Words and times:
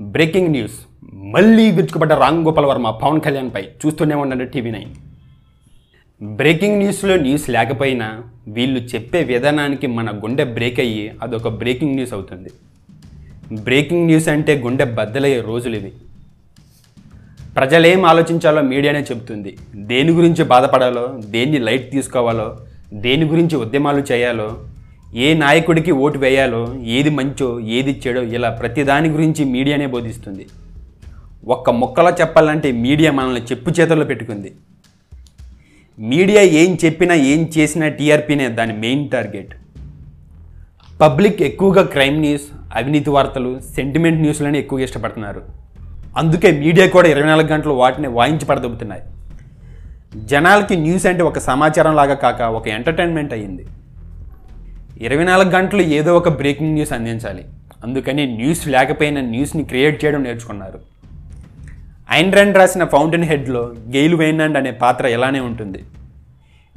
Breaking 0.00 0.48
news. 0.48 0.74
మళ్ళీ 1.12 1.70
విరుచుకుపడ్డ 1.70 2.12
రామ్ 2.12 2.44
గోపాల్ 2.44 2.66
వర్మ 2.66 2.90
పవన్ 2.90 3.20
కళ్యాణ్పై 3.20 3.62
చూస్తూనే 3.62 4.14
ఉండండి 4.14 4.44
టీవీ 4.44 4.70
నైన్. 4.70 4.90
బ్రేకింగ్ 6.36 6.78
న్యూస్లో 6.78 7.16
న్యూస్ 7.16 7.50
లేకపోయినా 7.50 8.22
వీళ్ళు 8.48 8.80
చెప్పే 8.80 9.22
విధానానికి 9.24 9.86
మన 9.86 10.10
గుండె 10.10 10.44
బ్రేక్ 10.44 10.80
అయ్యి 10.80 11.12
అదొక 11.22 11.48
బ్రేకింగ్ 11.48 11.94
న్యూస్ 11.94 12.12
అవుతుంది. 12.12 12.50
బ్రేకింగ్ 13.62 14.06
న్యూస్ 14.06 14.28
అంటే 14.28 14.58
గుండె 14.58 14.84
బద్దలయ్యే 14.84 15.40
రోజులు 15.40 15.76
ఇవి. 15.76 15.92
ప్రజలేం 17.56 18.04
ఆలోచించాలో 18.04 18.62
మీడియానే 18.62 19.00
చెబుతుంది. 19.00 19.58
దేని 19.74 20.10
గురించి 20.10 20.44
బాధపడాలో 20.44 21.20
దేన్ని 21.24 21.58
లైట్ 21.58 21.90
తీసుకోవాలో 21.90 22.58
దేని 22.92 23.24
గురించి 23.24 23.56
ఉద్యమాలు 23.56 24.02
చేయాలో 24.12 24.64
ఏ 25.14 25.34
నాయకుడికి 25.34 25.90
ఓటు 25.90 26.18
వేయాలో 26.18 26.74
ఏది 26.82 27.10
మంచో 27.10 27.60
ఏది 27.60 28.02
చెడో 28.06 28.22
ఇలా 28.22 28.50
ప్రతి 28.50 28.82
దాని 28.82 29.08
గురించి 29.08 29.44
మీడియానే 29.44 29.86
బోధిస్తుంది. 29.86 30.46
ఒక్క 31.46 31.70
ముక్కలో 31.70 32.10
చెప్పాలంటే 32.10 32.72
మీడియా 32.72 33.12
మనల్ని 33.12 33.40
చెప్పు 33.40 33.70
చేతుల్లో 33.70 34.06
పెట్టుకుంది. 34.06 34.52
మీడియా 35.98 36.42
ఏం 36.42 36.78
చెప్పినా 36.84 37.14
ఏం 37.14 37.48
చేసినా 37.58 37.88
టీఆర్పీనే 37.88 38.48
దాని 38.48 38.72
మెయిన్ 38.72 39.10
టార్గెట్. 39.10 39.54
పబ్లిక్ 41.00 41.42
ఎక్కువగా 41.42 41.82
క్రైమ్ 41.82 42.16
న్యూస్ 42.16 42.42
అవినీతి 42.74 43.10
వార్తలు 43.10 43.60
సెంటిమెంట్ 43.76 44.20
న్యూస్లని 44.20 44.58
ఎక్కువగా 44.58 44.84
ఇష్టపడుతున్నారు. 44.84 45.42
అందుకే 46.16 46.50
మీడియా 46.50 46.86
కూడా 46.86 47.08
ఇరవై 47.08 47.26
నాలుగు 47.26 47.46
గంటలు 47.46 47.72
వాటిని 47.72 48.08
వాయించి 48.08 48.44
పడదొబ్బుతున్నాయి. 48.44 49.02
జనాలకి 50.16 50.76
న్యూస్ 50.76 51.06
అంటే 51.06 51.22
ఒక 51.22 51.38
సమాచారం 51.38 51.96
లాగా 51.96 52.14
కాక 52.14 52.42
ఒక 52.42 52.68
ఎంటర్టైన్మెంట్ 52.68 53.32
అయ్యింది. 53.32 53.66
ఇరవై 55.00 55.24
నాలుగు 55.24 55.50
గంటలు 55.50 55.82
ఏదో 55.82 56.16
ఒక 56.16 56.28
బ్రేకింగ్ 56.28 56.72
న్యూస్ 56.72 56.92
అందించాలి. 56.92 57.44
అందుకని 57.84 58.26
న్యూస్ 58.26 58.68
లేకపోయినా 58.68 59.20
న్యూస్ని 59.20 59.64
క్రియేట్ 59.64 60.04
చేయడం 60.04 60.22
నేర్చుకున్నారు. 60.22 60.80
ఐన్ 62.10 62.32
రెండ్ 62.32 62.56
రాసిన 62.56 62.84
ఫౌంటైన్ 62.84 63.24
హెడ్లో 63.24 63.74
గెయిల్ 63.88 64.14
వేయినాండ్ 64.14 64.56
అనే 64.56 64.70
పాత్ర 64.70 65.06
ఎలానే 65.06 65.40
ఉంటుంది. 65.40 65.84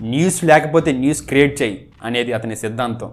న్యూస్ 0.02 0.44
లేకపోతే 0.44 0.92
న్యూస్ 0.92 1.22
క్రియేట్ 1.22 1.62
చేయి 1.62 1.86
అనేది 2.04 2.34
అతని 2.34 2.56
సిద్ధాంతం. 2.56 3.12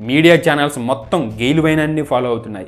మీడియా 0.00 0.34
ఛానల్స్ 0.36 0.78
మొత్తం 0.78 1.30
గెయిల్ 1.40 1.60
వైనాన్ని 1.60 2.02
ఫాలో 2.02 2.28
అవుతున్నాయి. 2.30 2.66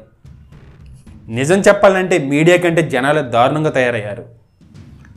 నిజం 1.29 1.61
చెప్పాలంటే 1.61 2.19
మీడియా 2.19 2.57
కంటే 2.57 2.83
జనాలు 2.83 3.31
దారుణంగా 3.31 3.71
తయారయ్యారు. 3.71 4.25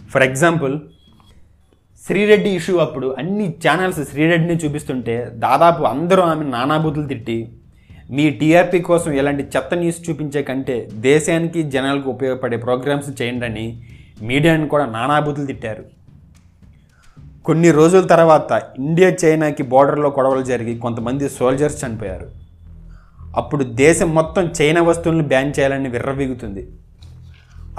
ఫర్ 0.09 0.23
ఎగ్జాంపుల్ 0.23 0.79
శ్రీరెడ్డి 2.07 2.49
ఇష్యూ 2.57 2.73
అప్పుడు 2.83 3.07
అన్ని 3.21 3.45
ఛానల్స్ 3.63 3.99
శ్రీరెడ్డిని 4.09 4.55
చూపిస్తుంటే 4.61 5.15
దాదాపు 5.45 5.81
అందరూ 5.93 6.21
ఆమె 6.31 6.45
నానాబూతులు 6.53 7.05
తిట్టి 7.09 7.35
మీ 8.17 8.25
టీఆర్పీ 8.39 8.79
కోసం 8.89 9.09
ఇలాంటి 9.19 9.43
చెత్త 9.53 9.75
న్యూస్ 9.81 9.99
చూపించే 10.05 10.41
కంటే 10.49 10.75
దేశానికి 11.07 11.61
జనాలకు 11.73 12.07
ఉపయోగపడే 12.15 12.57
ప్రోగ్రామ్స్ 12.65 13.09
చేయండి 13.19 13.45
అని 13.49 13.65
మీడియాని 14.29 14.67
కూడా 14.73 14.85
నానాబూతులు 14.95 15.47
తిట్టారు. 15.51 15.83
కొన్ని 17.47 17.69
రోజుల 17.79 18.03
తర్వాత 18.13 18.51
ఇండియా 18.85 19.09
చైనాకి 19.23 19.63
బార్డర్లో 19.73 20.11
గొడవలు 20.17 20.45
జరిగి 20.51 20.75
కొంతమంది 20.85 21.27
సోల్జర్స్ 21.37 21.79
చనిపోయారు. 21.83 22.27
అప్పుడు 23.41 23.63
దేశం 23.83 24.09
మొత్తం 24.19 24.45
చైనా 24.59 24.83
వస్తువులను 24.89 25.25
బ్యాన్ 25.33 25.53
చేయాలని 25.57 25.91
విర్రవీగుతుంది. 25.95 26.63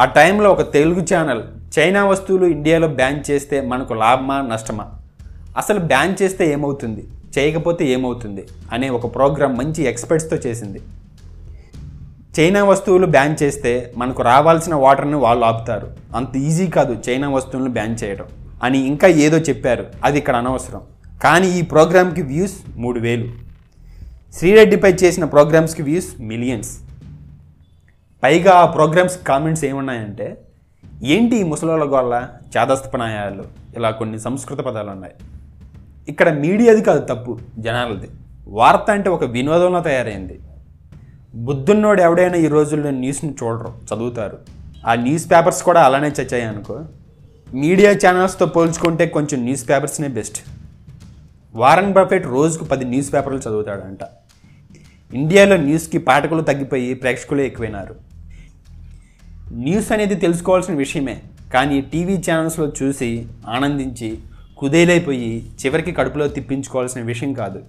ఆ 0.03 0.07
టైంలో 0.19 0.51
ఒక 0.57 0.65
తెలుగు 0.77 1.05
ఛానల్ 1.13 1.43
చైనా 1.79 2.05
వస్తువులు 2.05 2.47
ఇండియాలో 2.47 2.89
బ్యాన్ 2.89 3.31
చేస్తే 3.31 3.61
మనకు 3.61 3.95
లాభమా 3.95 4.41
నష్టమా? 4.41 4.91
అసలు 5.57 5.81
బ్యాన్ 5.81 6.23
చేస్తే 6.23 6.53
ఏమవుతుంది? 6.53 7.09
చేయకపోతే 7.39 7.85
ఏమవుతుంది? 7.85 8.47
అనే 8.73 8.89
ఒక 8.89 9.15
ప్రోగ్రాం 9.15 9.57
మంచి 9.59 9.85
ఎక్స్పర్ట్స్తో 9.85 10.37
చేసింది. 10.37 10.81
చైనా 12.41 12.65
వస్తువులు 12.65 13.07
బ్యాన్ 13.07 13.37
చేస్తే 13.43 13.93
మనకు 13.97 14.23
రావాల్సిన 14.23 14.75
వాటర్ని 14.75 15.15
వాళ్ళు 15.15 15.45
ఆపుతారు. 15.45 15.91
అంత 16.17 16.37
ఈజీ 16.37 16.67
కాదు 16.67 17.11
చైనా 17.11 17.29
వస్తువులను 17.29 17.71
బ్యాన్ 17.71 17.97
చేయడం. 18.05 18.25
అని 18.63 18.87
ఇంకా 18.87 19.09
ఏదో 19.09 19.39
చెప్పారు. 19.39 19.87
అది 20.05 20.19
ఇక్కడ 20.19 20.37
అనవసరం. 20.37 20.81
కానీ 21.23 21.59
ఈ 21.59 21.63
ప్రోగ్రామ్కి 21.63 22.23
వ్యూస్ 22.23 22.57
మూడు 22.77 23.01
వేలు. 23.01 23.33
శ్రీరెడ్డిపై 24.35 24.93
చేసిన 24.93 25.25
ప్రోగ్రామ్స్కి 25.25 25.83
వ్యూస్ 25.83 26.21
మిలియన్స్. 26.21 26.79
పైగా 28.23 28.53
ఆ 28.53 28.67
ప్రోగ్రామ్స్ 28.67 29.19
కామెంట్స్ 29.19 29.65
ఏమున్నాయంటే 29.65 30.41
ఏంటి 31.05 31.37
ఈ 31.37 31.43
ముసలోళ్ళ 31.43 31.85
గోళ్ళ 31.85 32.29
చాదస్తపనాయాలు 32.57 33.45
ఇలా 33.77 33.91
కొన్ని 33.91 34.21
సంస్కృత 34.21 34.59
పదాలు 34.59 34.91
ఉన్నాయి 34.91 35.15
ఇక్కడ 36.09 36.33
మీడియాది 36.33 36.83
కాదు 36.83 37.15
తప్పు 37.15 37.39
జనాలది. 37.59 38.09
వార్త 38.49 38.91
అంటే 38.91 39.11
ఒక 39.11 39.25
వినోదంలో 39.25 39.81
తయారైంది. 39.81 40.41
బుద్ధున్నోడు 41.35 42.03
ఎవడైనా 42.03 42.35
ఈ 42.35 42.47
రోజుల్లో 42.47 42.91
న్యూస్ని 42.91 43.35
చూడరు 43.43 43.73
చదువుతారు. 43.95 44.39
ఆ 44.87 44.95
న్యూస్ 44.95 45.31
పేపర్స్ 45.31 45.63
కూడా 45.63 45.83
అలానే 45.83 46.09
చచ్చాయి 46.09 46.43
అనుకో. 46.43 46.81
మీడియా 47.55 47.93
ఛానల్స్తో 47.93 48.47
పోల్చుకుంటే 48.47 49.07
కొంచెం 49.07 49.45
న్యూస్ 49.45 49.69
పేపర్స్నే 49.69 50.09
బెస్ట్. 50.09 50.39
వారన్ 51.55 51.93
బఫెట్ 51.93 52.27
రోజుకు 52.27 52.65
పది 52.65 52.85
న్యూస్ 52.85 53.15
పేపర్లు 53.15 53.39
చదువుతాడంట. 53.39 53.99
ఇండియాలో 55.15 55.57
న్యూస్కి 55.57 55.99
పాఠకులు 55.99 56.43
తగ్గిపోయి 56.43 56.95
ప్రేక్షకులే 56.95 57.47
ఎక్కువైనారు. 57.47 58.08
న్యూస్ 59.53 59.93
అనేది 59.93 60.15
తెలుసుకోవాల్సిన 60.15 60.75
విషయమే. 60.75 61.23
కానీ 61.55 61.81
టీవీ 61.81 62.17
ఛానల్స్లో 62.17 62.73
చూసి 62.83 63.27
ఆనందించి 63.47 64.19
కుదేలైపోయి 64.59 65.51
చివరికి 65.65 65.93
కడుపులో 65.93 66.29
తిప్పించుకోవాల్సిన 66.29 67.03
విషయం 67.03 67.33
కాదు. 67.33 67.63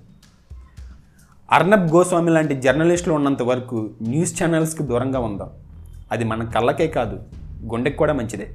అర్నబ్ 1.51 1.91
గోస్వామి 1.91 2.31
లాంటి 2.31 2.61
జర్నలిస్టులు 2.61 3.13
ఉన్నంత 3.13 3.41
వరకు 3.41 3.89
న్యూస్ 4.01 4.43
ఛానల్స్కి 4.43 4.83
దూరంగా 4.83 5.19
ఉందాం. 5.19 5.49
అది 6.11 6.23
మన 6.23 6.43
కళ్ళకే 6.43 6.87
కాదు 6.87 7.19
గుండెకి 7.65 7.97
కూడా 7.97 8.13
మంచిదే. 8.13 8.51